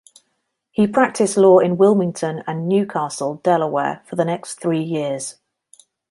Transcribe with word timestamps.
He 0.71 0.87
practiced 0.87 1.37
law 1.37 1.59
in 1.59 1.77
Wilmington 1.77 2.41
and 2.47 2.67
New 2.67 2.87
Castle, 2.87 3.35
Delaware, 3.43 4.01
for 4.07 4.15
the 4.15 4.25
next 4.25 4.59
three 4.59 4.81
years. 4.81 5.35